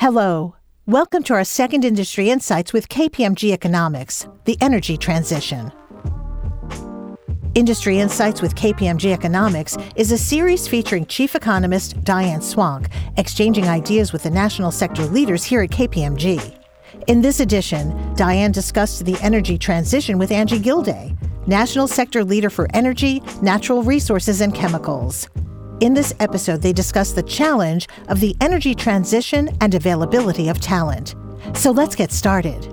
Hello. 0.00 0.54
Welcome 0.86 1.24
to 1.24 1.34
our 1.34 1.42
second 1.42 1.84
Industry 1.84 2.30
Insights 2.30 2.72
with 2.72 2.88
KPMG 2.88 3.52
Economics, 3.52 4.28
the 4.44 4.56
energy 4.60 4.96
transition. 4.96 5.72
Industry 7.56 7.98
Insights 7.98 8.40
with 8.40 8.54
KPMG 8.54 9.12
Economics 9.12 9.76
is 9.96 10.12
a 10.12 10.16
series 10.16 10.68
featuring 10.68 11.04
Chief 11.06 11.34
Economist 11.34 12.00
Diane 12.04 12.38
Swonk, 12.38 12.92
exchanging 13.16 13.66
ideas 13.66 14.12
with 14.12 14.22
the 14.22 14.30
national 14.30 14.70
sector 14.70 15.04
leaders 15.04 15.42
here 15.42 15.62
at 15.62 15.70
KPMG. 15.70 16.56
In 17.08 17.20
this 17.20 17.40
edition, 17.40 18.14
Diane 18.14 18.52
discussed 18.52 19.04
the 19.04 19.18
energy 19.20 19.58
transition 19.58 20.16
with 20.16 20.30
Angie 20.30 20.60
Gildea, 20.60 21.18
National 21.48 21.88
Sector 21.88 22.22
Leader 22.22 22.50
for 22.50 22.68
Energy, 22.72 23.20
Natural 23.42 23.82
Resources, 23.82 24.42
and 24.42 24.54
Chemicals. 24.54 25.28
In 25.80 25.94
this 25.94 26.12
episode, 26.18 26.60
they 26.60 26.72
discuss 26.72 27.12
the 27.12 27.22
challenge 27.22 27.88
of 28.08 28.18
the 28.18 28.36
energy 28.40 28.74
transition 28.74 29.56
and 29.60 29.74
availability 29.74 30.48
of 30.48 30.60
talent. 30.60 31.14
So 31.54 31.70
let's 31.70 31.94
get 31.94 32.10
started. 32.10 32.66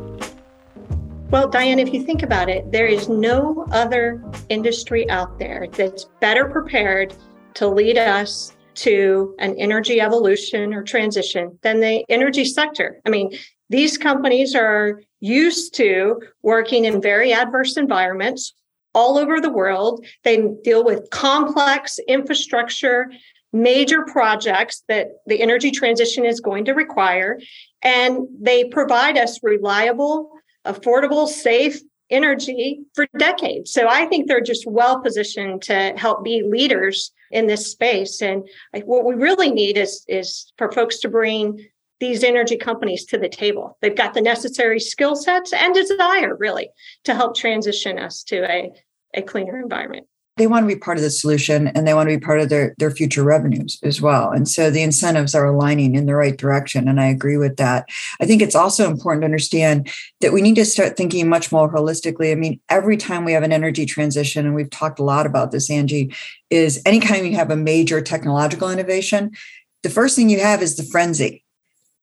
Well, 1.30 1.48
Diane, 1.48 1.78
if 1.78 1.94
you 1.94 2.04
think 2.04 2.24
about 2.24 2.50
it, 2.50 2.72
there 2.72 2.88
is 2.88 3.08
no 3.08 3.68
other 3.72 4.24
industry 4.50 5.08
out 5.12 5.38
there 5.38 5.68
that's 5.72 6.06
better 6.20 6.46
prepared 6.46 7.14
to 7.56 7.68
lead 7.68 8.00
us 8.00 8.56
to 8.76 9.36
an 9.38 9.56
energy 9.60 10.02
evolution 10.02 10.74
or 10.74 10.82
transition 10.82 11.60
than 11.62 11.82
the 11.82 12.04
energy 12.10 12.44
sector. 12.44 13.02
I 13.06 13.10
mean, 13.12 13.38
these 13.70 14.00
companies 14.00 14.56
are 14.56 15.02
used 15.20 15.76
to 15.76 16.22
working 16.42 16.86
in 16.86 17.04
very 17.04 17.34
adverse 17.34 17.78
environments 17.78 18.54
all 18.96 19.20
over 19.20 19.40
the 19.40 19.52
world. 19.52 20.04
They 20.24 20.48
deal 20.64 20.84
with 20.84 21.10
complex 21.12 22.00
infrastructure, 22.08 23.12
major 23.54 24.04
projects 24.06 24.84
that 24.88 25.10
the 25.28 25.42
energy 25.42 25.70
transition 25.70 26.26
is 26.26 26.40
going 26.40 26.66
to 26.66 26.74
require. 26.74 27.40
And 27.84 28.28
they 28.42 28.64
provide 28.64 29.18
us 29.18 29.40
reliable, 29.44 30.32
affordable, 30.66 31.28
safe 31.28 31.80
energy 32.10 32.80
for 32.94 33.08
decades. 33.18 33.72
So 33.72 33.88
I 33.88 34.06
think 34.06 34.28
they're 34.28 34.42
just 34.42 34.66
well 34.68 35.02
positioned 35.02 35.62
to 35.64 35.94
help 35.98 36.24
be 36.24 36.44
leaders 36.44 37.12
in 37.32 37.48
this 37.48 37.72
space. 37.72 38.22
And 38.22 38.48
what 38.86 39.06
we 39.06 39.16
really 39.16 39.52
need 39.52 39.78
is, 39.78 40.04
is 40.08 40.52
for 40.58 40.72
folks 40.72 41.00
to 41.00 41.10
bring 41.10 41.68
these 42.00 42.24
energy 42.24 42.58
companies 42.58 43.06
to 43.06 43.18
the 43.18 43.30
table. 43.30 43.78
They've 43.82 43.96
got 43.96 44.14
the 44.14 44.22
necessary 44.22 44.80
skill 44.80 45.16
sets 45.16 45.54
and 45.54 45.74
desire, 45.74 46.36
really, 46.36 46.70
to 47.06 47.16
help 47.16 47.36
transition 47.36 47.98
us 47.98 48.22
to 48.24 48.44
a, 48.52 48.72
a 49.16 49.22
cleaner 49.22 49.60
environment. 49.60 50.08
They 50.38 50.48
want 50.48 50.64
to 50.64 50.68
be 50.68 50.78
part 50.78 50.98
of 50.98 51.04
the 51.04 51.10
solution 51.10 51.70
and 51.70 51.88
they 51.88 51.94
want 51.94 52.10
to 52.10 52.18
be 52.18 52.24
part 52.24 52.42
of 52.42 52.50
their, 52.50 52.76
their 52.78 52.92
future 52.92 53.24
revenues 53.24 53.80
as 53.84 54.02
well. 54.02 54.32
And 54.32 54.50
so 54.50 54.70
the 54.70 54.82
incentives 54.82 55.34
are 55.34 55.46
aligning 55.46 55.96
in 55.96 56.08
the 56.08 56.16
right 56.16 56.36
direction. 56.36 56.90
And 56.90 57.00
I 57.00 57.06
agree 57.06 57.38
with 57.38 57.56
that. 57.56 57.88
I 58.20 58.26
think 58.26 58.42
it's 58.42 58.56
also 58.56 58.92
important 58.92 59.22
to 59.22 59.28
understand 59.28 59.90
that 60.20 60.34
we 60.34 60.42
need 60.42 60.56
to 60.56 60.66
start 60.66 60.98
thinking 60.98 61.30
much 61.30 61.54
more 61.54 61.72
holistically. 61.72 62.34
I 62.34 62.36
mean, 62.36 62.60
every 62.68 62.98
time 62.98 63.24
we 63.24 63.32
have 63.32 63.44
an 63.44 63.54
energy 63.54 63.86
transition, 63.86 64.46
and 64.46 64.56
we've 64.56 64.70
talked 64.70 65.00
a 65.00 65.04
lot 65.04 65.26
about 65.26 65.52
this, 65.52 65.70
Angie, 65.70 66.14
is 66.50 66.82
anytime 66.86 67.26
you 67.26 67.36
have 67.36 67.50
a 67.50 67.56
major 67.56 68.02
technological 68.02 68.70
innovation, 68.70 69.32
the 69.84 69.90
first 69.90 70.18
thing 70.18 70.30
you 70.30 70.42
have 70.42 70.62
is 70.62 70.76
the 70.76 70.84
frenzy 70.84 71.46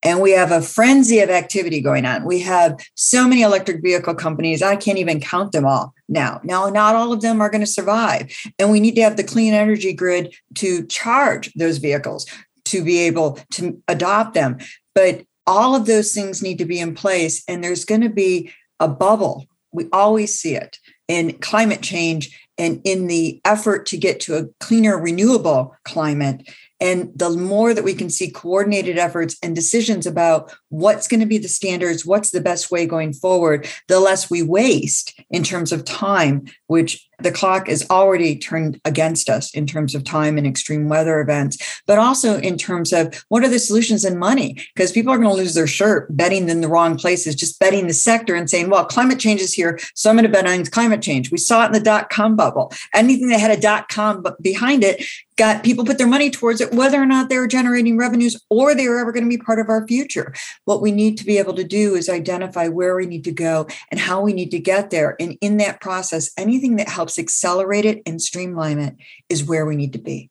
and 0.02 0.20
we 0.20 0.32
have 0.32 0.50
a 0.50 0.62
frenzy 0.62 1.20
of 1.20 1.30
activity 1.30 1.80
going 1.80 2.04
on. 2.04 2.24
We 2.24 2.41
have 2.41 2.78
so 2.94 3.28
many 3.28 3.42
electric 3.42 3.82
vehicle 3.82 4.14
companies, 4.14 4.62
I 4.62 4.76
can't 4.76 4.98
even 4.98 5.20
count 5.20 5.52
them 5.52 5.66
all 5.66 5.94
now. 6.12 6.41
Now, 6.44 6.68
not 6.68 6.94
all 6.94 7.12
of 7.12 7.22
them 7.22 7.41
are 7.41 7.50
going 7.50 7.62
to 7.62 7.66
survive. 7.66 8.32
And 8.58 8.70
we 8.70 8.80
need 8.80 8.94
to 8.96 9.02
have 9.02 9.16
the 9.16 9.24
clean 9.24 9.55
energy 9.55 9.92
grid 9.92 10.34
to 10.56 10.86
charge 10.86 11.52
those 11.54 11.78
vehicles 11.78 12.27
to 12.66 12.84
be 12.84 12.98
able 13.00 13.38
to 13.52 13.82
adopt 13.88 14.34
them. 14.34 14.58
But 14.94 15.24
all 15.46 15.74
of 15.74 15.86
those 15.86 16.12
things 16.12 16.42
need 16.42 16.58
to 16.58 16.64
be 16.64 16.78
in 16.78 16.94
place. 16.94 17.42
And 17.48 17.64
there's 17.64 17.84
going 17.84 18.02
to 18.02 18.08
be 18.08 18.52
a 18.78 18.86
bubble. 18.86 19.46
We 19.72 19.88
always 19.92 20.38
see 20.38 20.54
it 20.54 20.78
in 21.08 21.38
climate 21.38 21.82
change 21.82 22.38
and 22.58 22.80
in 22.84 23.06
the 23.06 23.41
effort 23.44 23.87
to 23.87 23.97
get 23.97 24.20
to 24.20 24.37
a 24.37 24.47
cleaner, 24.60 24.98
renewable 24.98 25.75
climate 25.84 26.48
and 26.82 27.12
the 27.15 27.31
more 27.31 27.72
that 27.75 27.84
we 27.84 27.94
can 27.94 28.10
see 28.10 28.28
coordinated 28.28 28.98
efforts 28.98 29.37
and 29.41 29.54
decisions 29.54 30.04
about 30.04 30.53
what's 30.69 31.06
going 31.06 31.20
to 31.20 31.26
be 31.26 31.38
the 31.38 31.47
standards, 31.47 32.04
what's 32.04 32.31
the 32.31 32.41
best 32.41 32.72
way 32.72 32.87
going 32.87 33.12
forward, 33.12 33.69
the 33.87 34.00
less 34.00 34.28
we 34.28 34.43
waste 34.43 35.15
in 35.31 35.44
terms 35.44 35.70
of 35.70 35.84
time, 35.84 36.44
which 36.66 37.09
the 37.22 37.33
clock 37.33 37.69
is 37.69 37.87
already 37.91 38.37
turned 38.37 38.81
against 38.84 39.28
us 39.28 39.55
in 39.55 39.66
terms 39.66 39.94
of 39.94 40.05
time 40.05 40.38
and 40.38 40.47
extreme 40.47 40.88
weather 40.88 41.21
events, 41.21 41.83
but 41.87 41.99
also 41.99 42.38
in 42.38 42.56
terms 42.59 42.93
of 42.93 43.25
what 43.28 43.44
are 43.44 43.49
the 43.49 43.59
solutions 43.59 44.05
in 44.05 44.19
money? 44.19 44.56
Because 44.75 44.93
people 44.93 45.12
are 45.12 45.19
going 45.19 45.28
to 45.28 45.37
lose 45.37 45.55
their 45.55 45.66
shirt 45.66 46.15
betting 46.16 46.49
in 46.49 46.61
the 46.61 46.69
wrong 46.69 46.97
places, 46.97 47.34
just 47.34 47.59
betting 47.59 47.87
the 47.87 47.93
sector 47.93 48.34
and 48.34 48.49
saying, 48.49 48.71
well, 48.71 48.84
climate 48.84 49.19
change 49.19 49.41
is 49.41 49.53
here. 49.53 49.78
So 49.94 50.11
I'm 50.11 50.16
going 50.16 50.25
to 50.25 50.32
bet 50.32 50.47
on 50.47 50.65
climate 50.66 51.03
change. 51.03 51.31
We 51.31 51.38
saw 51.38 51.65
it 51.65 51.66
in 51.66 51.72
the 51.72 51.81
dot 51.81 52.11
com 52.11 52.37
bubble. 52.37 52.72
Anything 52.94 53.28
that 53.28 53.41
had 53.41 53.50
a 53.50 53.61
dot 53.61 53.88
com 53.88 54.25
behind 54.41 54.84
it 54.84 55.05
got 55.37 55.65
people 55.65 55.84
put 55.84 55.97
their 55.97 56.06
money 56.06 56.31
towards 56.31 56.61
it, 56.61 56.72
whether 56.72 57.00
or 57.00 57.06
not 57.06 57.31
they 57.31 57.38
were 57.38 57.47
generating 57.47 57.97
revenues 57.97 58.38
or 58.50 58.75
they 58.75 58.87
were 58.87 58.99
ever 58.99 59.12
going 59.12 59.25
to 59.25 59.31
be 59.31 59.43
part 59.43 59.59
of 59.59 59.71
our 59.71 59.87
future. 59.88 60.34
What 60.66 60.82
we 60.82 60.93
need 60.93 61.16
to 61.19 61.25
be 61.25 61.38
able 61.38 61.55
to 61.55 61.65
do 61.65 61.94
is 61.94 62.11
identify 62.11 62.69
where 62.69 62.94
we 62.94 63.06
need 63.06 63.25
to 63.25 63.32
go 63.32 63.66
and 63.91 63.99
how 63.99 64.21
we 64.21 64.34
need 64.34 64.50
to 64.50 64.59
get 64.59 64.91
there. 64.91 65.16
And 65.19 65.38
in 65.41 65.56
that 65.56 65.81
process, 65.81 66.31
anything 66.37 66.77
that 66.77 66.88
helps 66.88 67.12
accelerate 67.19 67.84
it 67.84 68.03
and 68.06 68.21
streamline 68.21 68.78
it 68.78 68.97
is 69.28 69.45
where 69.45 69.67
we 69.67 69.77
need 69.77 69.93
to 69.93 69.99
be. 69.99 70.31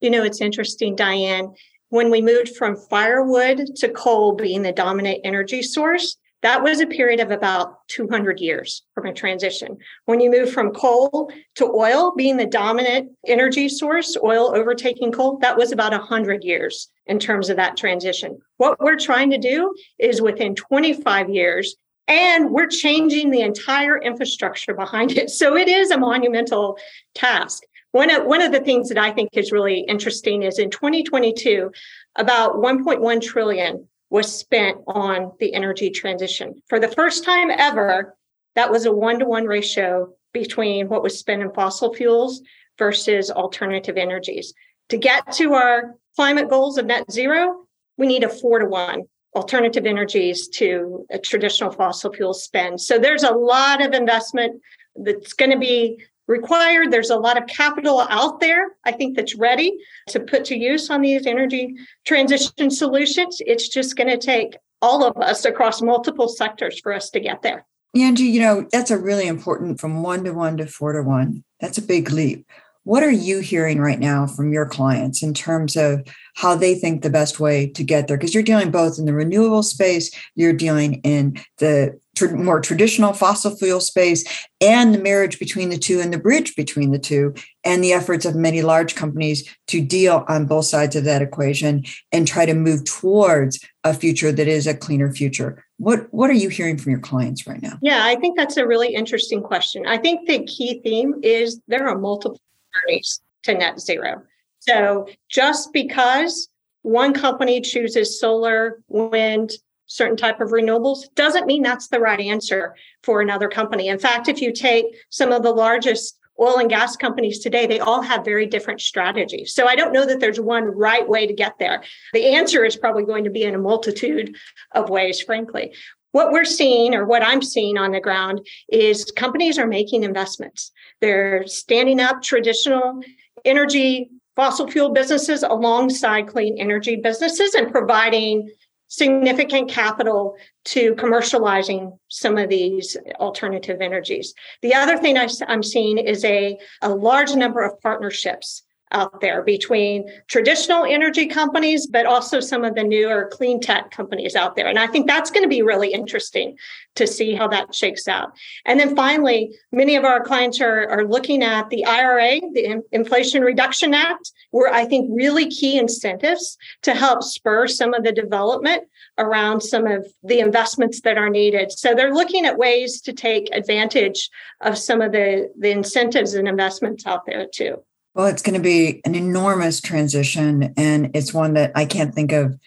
You 0.00 0.10
know, 0.10 0.24
it's 0.24 0.40
interesting, 0.40 0.96
Diane. 0.96 1.52
When 1.90 2.10
we 2.10 2.22
moved 2.22 2.56
from 2.56 2.76
firewood 2.76 3.76
to 3.76 3.88
coal 3.90 4.32
being 4.32 4.62
the 4.62 4.72
dominant 4.72 5.20
energy 5.24 5.62
source, 5.62 6.16
that 6.42 6.62
was 6.62 6.80
a 6.80 6.86
period 6.86 7.20
of 7.20 7.30
about 7.30 7.86
200 7.88 8.40
years 8.40 8.82
from 8.94 9.06
a 9.06 9.14
transition. 9.14 9.78
When 10.06 10.18
you 10.18 10.28
move 10.28 10.52
from 10.52 10.72
coal 10.72 11.30
to 11.54 11.72
oil 11.72 12.14
being 12.16 12.36
the 12.36 12.46
dominant 12.46 13.12
energy 13.26 13.68
source, 13.68 14.16
oil 14.22 14.52
overtaking 14.54 15.12
coal, 15.12 15.38
that 15.38 15.56
was 15.56 15.70
about 15.70 15.92
100 15.92 16.42
years 16.42 16.88
in 17.06 17.20
terms 17.20 17.48
of 17.48 17.56
that 17.58 17.76
transition. 17.76 18.38
What 18.56 18.80
we're 18.80 18.98
trying 18.98 19.30
to 19.30 19.38
do 19.38 19.72
is 20.00 20.20
within 20.20 20.56
25 20.56 21.30
years, 21.30 21.76
and 22.08 22.50
we're 22.50 22.66
changing 22.66 23.30
the 23.30 23.40
entire 23.40 23.98
infrastructure 23.98 24.74
behind 24.74 25.12
it. 25.12 25.30
So 25.30 25.56
it 25.56 25.68
is 25.68 25.90
a 25.90 25.98
monumental 25.98 26.76
task. 27.14 27.62
One 27.92 28.10
of, 28.10 28.24
one 28.24 28.42
of 28.42 28.52
the 28.52 28.60
things 28.60 28.88
that 28.88 28.98
I 28.98 29.12
think 29.12 29.30
is 29.32 29.52
really 29.52 29.80
interesting 29.80 30.42
is 30.42 30.58
in 30.58 30.70
2022, 30.70 31.70
about 32.16 32.54
1.1 32.56 33.20
trillion 33.22 33.88
was 34.10 34.34
spent 34.34 34.78
on 34.86 35.32
the 35.40 35.54
energy 35.54 35.90
transition. 35.90 36.62
For 36.68 36.80
the 36.80 36.88
first 36.88 37.24
time 37.24 37.50
ever, 37.50 38.16
that 38.56 38.70
was 38.70 38.84
a 38.84 38.92
one 38.92 39.18
to 39.18 39.24
one 39.24 39.46
ratio 39.46 40.12
between 40.32 40.88
what 40.88 41.02
was 41.02 41.18
spent 41.18 41.42
in 41.42 41.52
fossil 41.52 41.94
fuels 41.94 42.42
versus 42.78 43.30
alternative 43.30 43.96
energies. 43.96 44.52
To 44.88 44.96
get 44.98 45.32
to 45.34 45.54
our 45.54 45.94
climate 46.16 46.50
goals 46.50 46.78
of 46.78 46.86
net 46.86 47.10
zero, 47.10 47.66
we 47.96 48.06
need 48.06 48.24
a 48.24 48.28
four 48.28 48.58
to 48.58 48.66
one 48.66 49.04
alternative 49.34 49.86
energies 49.86 50.48
to 50.48 51.06
a 51.10 51.18
traditional 51.18 51.70
fossil 51.70 52.12
fuel 52.12 52.34
spend. 52.34 52.80
So 52.80 52.98
there's 52.98 53.22
a 53.22 53.32
lot 53.32 53.84
of 53.84 53.92
investment 53.92 54.60
that's 54.96 55.32
going 55.32 55.50
to 55.50 55.58
be 55.58 56.02
required. 56.28 56.90
There's 56.90 57.10
a 57.10 57.16
lot 57.16 57.40
of 57.40 57.46
capital 57.46 58.00
out 58.08 58.40
there, 58.40 58.76
I 58.84 58.92
think, 58.92 59.16
that's 59.16 59.34
ready 59.34 59.76
to 60.08 60.20
put 60.20 60.44
to 60.46 60.56
use 60.56 60.90
on 60.90 61.00
these 61.00 61.26
energy 61.26 61.74
transition 62.04 62.70
solutions. 62.70 63.38
It's 63.46 63.68
just 63.68 63.96
going 63.96 64.10
to 64.10 64.18
take 64.18 64.56
all 64.80 65.04
of 65.04 65.16
us 65.16 65.44
across 65.44 65.80
multiple 65.80 66.28
sectors 66.28 66.80
for 66.80 66.92
us 66.92 67.10
to 67.10 67.20
get 67.20 67.42
there. 67.42 67.64
Angie, 67.94 68.24
you 68.24 68.40
know, 68.40 68.66
that's 68.72 68.90
a 68.90 68.98
really 68.98 69.26
important 69.26 69.80
from 69.80 70.02
one 70.02 70.24
to 70.24 70.32
one 70.32 70.56
to 70.56 70.66
four 70.66 70.92
to 70.92 71.02
one. 71.02 71.44
That's 71.60 71.78
a 71.78 71.82
big 71.82 72.10
leap. 72.10 72.46
What 72.84 73.04
are 73.04 73.10
you 73.10 73.40
hearing 73.40 73.80
right 73.80 74.00
now 74.00 74.26
from 74.26 74.52
your 74.52 74.66
clients 74.66 75.22
in 75.22 75.34
terms 75.34 75.76
of 75.76 76.04
how 76.34 76.56
they 76.56 76.74
think 76.74 77.02
the 77.02 77.10
best 77.10 77.38
way 77.38 77.68
to 77.68 77.84
get 77.84 78.08
there? 78.08 78.16
Because 78.16 78.34
you're 78.34 78.42
dealing 78.42 78.72
both 78.72 78.98
in 78.98 79.04
the 79.04 79.14
renewable 79.14 79.62
space, 79.62 80.10
you're 80.34 80.52
dealing 80.52 80.94
in 81.04 81.36
the 81.58 82.00
tr- 82.16 82.34
more 82.34 82.60
traditional 82.60 83.12
fossil 83.12 83.54
fuel 83.56 83.78
space, 83.78 84.24
and 84.60 84.92
the 84.92 84.98
marriage 84.98 85.38
between 85.38 85.68
the 85.68 85.78
two 85.78 86.00
and 86.00 86.12
the 86.12 86.18
bridge 86.18 86.56
between 86.56 86.90
the 86.90 86.98
two, 86.98 87.34
and 87.64 87.84
the 87.84 87.92
efforts 87.92 88.24
of 88.24 88.34
many 88.34 88.62
large 88.62 88.96
companies 88.96 89.48
to 89.68 89.80
deal 89.80 90.24
on 90.26 90.46
both 90.46 90.64
sides 90.64 90.96
of 90.96 91.04
that 91.04 91.22
equation 91.22 91.84
and 92.10 92.26
try 92.26 92.44
to 92.44 92.54
move 92.54 92.84
towards 92.84 93.64
a 93.84 93.94
future 93.94 94.32
that 94.32 94.48
is 94.48 94.66
a 94.66 94.74
cleaner 94.74 95.12
future. 95.12 95.64
What 95.78 96.12
what 96.12 96.30
are 96.30 96.34
you 96.34 96.48
hearing 96.48 96.78
from 96.78 96.90
your 96.90 97.00
clients 97.00 97.46
right 97.46 97.62
now? 97.62 97.78
Yeah, 97.80 98.04
I 98.04 98.16
think 98.16 98.36
that's 98.36 98.56
a 98.56 98.66
really 98.66 98.94
interesting 98.94 99.40
question. 99.40 99.86
I 99.86 99.98
think 99.98 100.28
the 100.28 100.44
key 100.44 100.80
theme 100.82 101.14
is 101.22 101.60
there 101.68 101.88
are 101.88 101.98
multiple 101.98 102.40
journeys 102.74 103.20
to 103.44 103.54
net 103.54 103.80
zero. 103.80 104.22
So 104.60 105.08
just 105.28 105.72
because 105.72 106.48
one 106.82 107.14
company 107.14 107.60
chooses 107.60 108.20
solar, 108.20 108.80
wind, 108.88 109.52
certain 109.86 110.16
type 110.16 110.40
of 110.40 110.50
renewables 110.50 111.12
doesn't 111.14 111.46
mean 111.46 111.62
that's 111.62 111.88
the 111.88 112.00
right 112.00 112.20
answer 112.20 112.74
for 113.02 113.20
another 113.20 113.48
company. 113.48 113.88
In 113.88 113.98
fact, 113.98 114.28
if 114.28 114.40
you 114.40 114.52
take 114.52 114.86
some 115.10 115.32
of 115.32 115.42
the 115.42 115.52
largest 115.52 116.18
oil 116.40 116.58
and 116.58 116.70
gas 116.70 116.96
companies 116.96 117.40
today, 117.40 117.66
they 117.66 117.78
all 117.78 118.02
have 118.02 118.24
very 118.24 118.46
different 118.46 118.80
strategies. 118.80 119.54
So 119.54 119.66
I 119.66 119.76
don't 119.76 119.92
know 119.92 120.06
that 120.06 120.18
there's 120.18 120.40
one 120.40 120.64
right 120.64 121.06
way 121.06 121.26
to 121.26 121.34
get 121.34 121.58
there. 121.58 121.82
The 122.14 122.34
answer 122.34 122.64
is 122.64 122.76
probably 122.76 123.04
going 123.04 123.24
to 123.24 123.30
be 123.30 123.42
in 123.42 123.54
a 123.54 123.58
multitude 123.58 124.36
of 124.72 124.88
ways, 124.88 125.20
frankly. 125.20 125.74
What 126.12 126.30
we're 126.30 126.44
seeing, 126.44 126.94
or 126.94 127.04
what 127.04 127.24
I'm 127.24 127.42
seeing 127.42 127.76
on 127.76 127.92
the 127.92 128.00
ground, 128.00 128.46
is 128.68 129.04
companies 129.04 129.58
are 129.58 129.66
making 129.66 130.04
investments. 130.04 130.70
They're 131.00 131.46
standing 131.46 132.00
up 132.00 132.22
traditional 132.22 133.00
energy 133.44 134.10
fossil 134.36 134.70
fuel 134.70 134.92
businesses 134.92 135.42
alongside 135.42 136.28
clean 136.28 136.56
energy 136.58 136.96
businesses 136.96 137.54
and 137.54 137.70
providing 137.70 138.50
significant 138.88 139.70
capital 139.70 140.36
to 140.66 140.94
commercializing 140.96 141.98
some 142.08 142.36
of 142.36 142.50
these 142.50 142.94
alternative 143.18 143.80
energies. 143.80 144.34
The 144.60 144.74
other 144.74 144.98
thing 144.98 145.16
I, 145.16 145.28
am 145.48 145.62
seeing 145.62 145.96
is 145.96 146.24
a, 146.26 146.58
a 146.82 146.90
large 146.90 147.34
number 147.34 147.62
of 147.62 147.80
partnerships 147.80 148.62
out 148.92 149.20
there 149.20 149.42
between 149.42 150.08
traditional 150.28 150.84
energy 150.84 151.26
companies, 151.26 151.86
but 151.86 152.06
also 152.06 152.40
some 152.40 152.64
of 152.64 152.74
the 152.74 152.84
newer 152.84 153.28
clean 153.32 153.60
tech 153.60 153.90
companies 153.90 154.36
out 154.36 154.56
there. 154.56 154.68
And 154.68 154.78
I 154.78 154.86
think 154.86 155.06
that's 155.06 155.30
going 155.30 155.42
to 155.42 155.48
be 155.48 155.62
really 155.62 155.92
interesting 155.92 156.56
to 156.94 157.06
see 157.06 157.34
how 157.34 157.48
that 157.48 157.74
shakes 157.74 158.06
out. 158.06 158.32
And 158.64 158.78
then 158.78 158.94
finally, 158.94 159.54
many 159.72 159.96
of 159.96 160.04
our 160.04 160.22
clients 160.22 160.60
are, 160.60 160.88
are 160.88 161.06
looking 161.06 161.42
at 161.42 161.70
the 161.70 161.84
IRA, 161.84 162.40
the 162.52 162.82
Inflation 162.92 163.42
Reduction 163.42 163.94
Act, 163.94 164.32
where 164.50 164.72
I 164.72 164.84
think 164.84 165.10
really 165.10 165.48
key 165.48 165.78
incentives 165.78 166.56
to 166.82 166.94
help 166.94 167.22
spur 167.22 167.66
some 167.66 167.94
of 167.94 168.04
the 168.04 168.12
development 168.12 168.84
around 169.18 169.62
some 169.62 169.86
of 169.86 170.06
the 170.22 170.40
investments 170.40 171.00
that 171.02 171.18
are 171.18 171.30
needed. 171.30 171.72
So 171.72 171.94
they're 171.94 172.14
looking 172.14 172.46
at 172.46 172.58
ways 172.58 173.00
to 173.02 173.12
take 173.12 173.48
advantage 173.54 174.30
of 174.60 174.78
some 174.78 175.00
of 175.00 175.12
the, 175.12 175.50
the 175.58 175.70
incentives 175.70 176.34
and 176.34 176.48
investments 176.48 177.06
out 177.06 177.26
there 177.26 177.46
too. 177.52 177.82
Well, 178.14 178.26
it's 178.26 178.42
going 178.42 178.54
to 178.54 178.60
be 178.60 179.00
an 179.04 179.14
enormous 179.14 179.80
transition, 179.80 180.74
and 180.76 181.10
it's 181.14 181.32
one 181.32 181.54
that 181.54 181.72
I 181.74 181.86
can't 181.86 182.14
think 182.14 182.32
of 182.32 182.58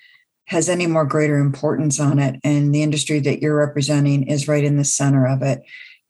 has 0.47 0.69
any 0.69 0.88
more 0.88 1.06
greater 1.06 1.38
importance 1.38 2.00
on 2.00 2.19
it. 2.19 2.39
And 2.44 2.74
the 2.74 2.83
industry 2.83 3.19
that 3.21 3.42
you're 3.42 3.57
representing 3.57 4.24
is 4.24 4.47
right 4.47 4.63
in 4.63 4.77
the 4.77 4.83
center 4.83 5.27
of 5.27 5.42
it. 5.42 5.62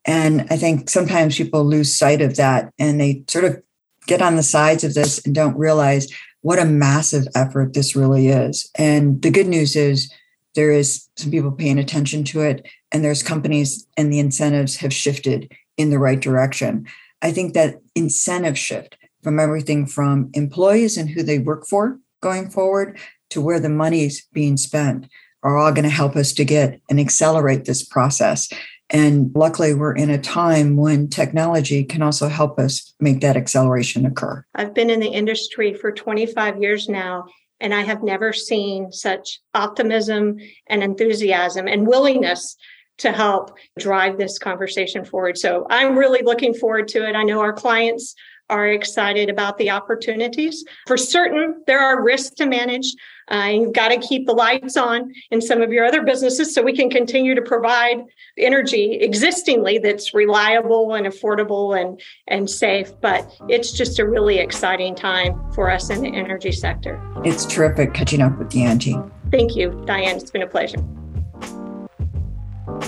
And 0.06 0.46
I 0.50 0.56
think 0.56 0.88
sometimes 0.88 1.36
people 1.36 1.64
lose 1.64 1.94
sight 1.94 2.20
of 2.22 2.36
that 2.36 2.72
and 2.78 3.00
they 3.00 3.24
sort 3.28 3.44
of 3.44 3.60
get 4.06 4.22
on 4.22 4.36
the 4.36 4.42
sides 4.42 4.84
of 4.84 4.94
this 4.94 5.24
and 5.24 5.34
don't 5.34 5.56
realize 5.56 6.06
what 6.42 6.58
a 6.58 6.64
massive 6.64 7.26
effort 7.34 7.72
this 7.72 7.96
really 7.96 8.28
is. 8.28 8.70
And 8.76 9.20
the 9.20 9.30
good 9.30 9.48
news 9.48 9.74
is 9.74 10.12
there 10.54 10.70
is 10.70 11.08
some 11.16 11.30
people 11.30 11.50
paying 11.50 11.78
attention 11.78 12.24
to 12.24 12.42
it, 12.42 12.66
and 12.92 13.04
there's 13.04 13.22
companies 13.22 13.86
and 13.96 14.12
the 14.12 14.20
incentives 14.20 14.76
have 14.76 14.92
shifted 14.92 15.52
in 15.76 15.90
the 15.90 15.98
right 15.98 16.20
direction. 16.20 16.86
I 17.20 17.32
think 17.32 17.54
that 17.54 17.80
incentive 17.94 18.56
shift 18.56 18.96
from 19.26 19.40
everything 19.40 19.84
from 19.86 20.30
employees 20.34 20.96
and 20.96 21.10
who 21.10 21.20
they 21.20 21.40
work 21.40 21.66
for 21.66 21.98
going 22.22 22.48
forward 22.48 22.96
to 23.28 23.40
where 23.40 23.58
the 23.58 23.68
money's 23.68 24.24
being 24.32 24.56
spent 24.56 25.08
are 25.42 25.56
all 25.56 25.72
going 25.72 25.82
to 25.82 25.90
help 25.90 26.14
us 26.14 26.32
to 26.32 26.44
get 26.44 26.80
and 26.88 27.00
accelerate 27.00 27.64
this 27.64 27.84
process. 27.84 28.48
And 28.88 29.32
luckily, 29.34 29.74
we're 29.74 29.96
in 29.96 30.10
a 30.10 30.18
time 30.18 30.76
when 30.76 31.08
technology 31.08 31.82
can 31.82 32.02
also 32.02 32.28
help 32.28 32.60
us 32.60 32.94
make 33.00 33.20
that 33.22 33.36
acceleration 33.36 34.06
occur. 34.06 34.44
I've 34.54 34.74
been 34.74 34.90
in 34.90 35.00
the 35.00 35.08
industry 35.08 35.74
for 35.74 35.90
25 35.90 36.62
years 36.62 36.88
now, 36.88 37.24
and 37.58 37.74
I 37.74 37.80
have 37.80 38.04
never 38.04 38.32
seen 38.32 38.92
such 38.92 39.40
optimism 39.54 40.36
and 40.68 40.84
enthusiasm 40.84 41.66
and 41.66 41.88
willingness 41.88 42.54
to 42.98 43.10
help 43.10 43.58
drive 43.76 44.18
this 44.18 44.38
conversation 44.38 45.04
forward. 45.04 45.36
So 45.36 45.66
I'm 45.68 45.98
really 45.98 46.22
looking 46.22 46.54
forward 46.54 46.86
to 46.88 47.08
it. 47.08 47.16
I 47.16 47.24
know 47.24 47.40
our 47.40 47.52
clients 47.52 48.14
are 48.48 48.68
excited 48.68 49.28
about 49.28 49.58
the 49.58 49.70
opportunities. 49.70 50.64
For 50.86 50.96
certain, 50.96 51.62
there 51.66 51.80
are 51.80 52.02
risks 52.02 52.34
to 52.36 52.46
manage. 52.46 52.94
Uh, 53.28 53.50
you've 53.52 53.72
got 53.72 53.88
to 53.88 53.98
keep 53.98 54.26
the 54.26 54.32
lights 54.32 54.76
on 54.76 55.12
in 55.30 55.40
some 55.40 55.60
of 55.60 55.72
your 55.72 55.84
other 55.84 56.02
businesses 56.02 56.54
so 56.54 56.62
we 56.62 56.76
can 56.76 56.88
continue 56.88 57.34
to 57.34 57.42
provide 57.42 58.04
energy 58.38 58.98
existingly 59.00 59.78
that's 59.78 60.14
reliable 60.14 60.94
and 60.94 61.06
affordable 61.06 61.78
and, 61.78 62.00
and 62.28 62.48
safe. 62.48 62.92
But 63.00 63.28
it's 63.48 63.72
just 63.72 63.98
a 63.98 64.06
really 64.06 64.38
exciting 64.38 64.94
time 64.94 65.52
for 65.52 65.70
us 65.70 65.90
in 65.90 66.02
the 66.02 66.14
energy 66.14 66.52
sector. 66.52 67.02
It's 67.24 67.44
terrific 67.46 67.94
catching 67.94 68.22
up 68.22 68.38
with 68.38 68.54
you, 68.54 68.62
Angie. 68.62 68.96
Thank 69.32 69.56
you, 69.56 69.82
Diane. 69.86 70.16
It's 70.16 70.30
been 70.30 70.42
a 70.42 70.46
pleasure. 70.46 70.78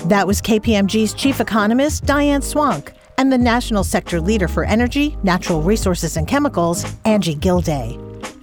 That 0.05 0.25
was 0.25 0.41
KPMG's 0.41 1.13
chief 1.13 1.41
economist, 1.41 2.05
Diane 2.05 2.41
Swonk 2.41 2.93
and 3.19 3.33
the 3.33 3.37
national 3.37 3.83
sector 3.83 4.21
leader 4.21 4.47
for 4.47 4.63
energy, 4.63 5.17
natural 5.23 5.61
resources, 5.61 6.15
and 6.15 6.25
chemicals, 6.25 6.85
Angie 7.03 7.35
Gildea. 7.35 7.99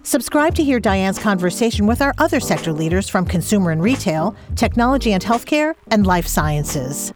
Subscribe 0.06 0.54
to 0.54 0.62
hear 0.62 0.78
Diane's 0.78 1.18
conversation 1.18 1.86
with 1.86 2.02
our 2.02 2.12
other 2.18 2.40
sector 2.40 2.74
leaders 2.74 3.08
from 3.08 3.24
consumer 3.24 3.70
and 3.70 3.82
retail, 3.82 4.36
technology 4.54 5.14
and 5.14 5.24
healthcare, 5.24 5.74
and 5.90 6.06
life 6.06 6.26
sciences. 6.26 7.14